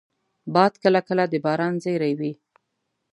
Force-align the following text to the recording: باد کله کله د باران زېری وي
باد 0.53 0.73
کله 0.83 1.01
کله 1.07 1.23
د 1.29 1.33
باران 1.45 1.73
زېری 1.83 2.13
وي 2.19 2.33